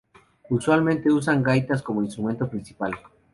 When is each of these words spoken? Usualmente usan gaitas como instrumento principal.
Usualmente 0.49 1.11
usan 1.11 1.43
gaitas 1.43 1.83
como 1.83 2.01
instrumento 2.01 2.49
principal. 2.49 2.93